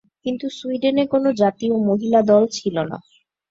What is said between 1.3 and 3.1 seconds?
জাতীয় মহিলা দল ছিল না।